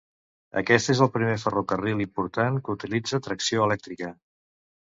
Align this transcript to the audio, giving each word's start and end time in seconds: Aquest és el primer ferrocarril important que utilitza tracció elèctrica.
Aquest 0.61 0.89
és 0.93 1.01
el 1.05 1.11
primer 1.17 1.35
ferrocarril 1.43 2.01
important 2.05 2.59
que 2.65 2.75
utilitza 2.79 3.23
tracció 3.29 3.69
elèctrica. 3.71 4.11